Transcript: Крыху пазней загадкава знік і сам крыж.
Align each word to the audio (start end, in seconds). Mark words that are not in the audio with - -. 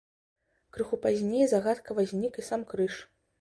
Крыху 0.77 0.99
пазней 1.03 1.45
загадкава 1.53 2.07
знік 2.13 2.41
і 2.45 2.47
сам 2.49 2.65
крыж. 2.73 2.99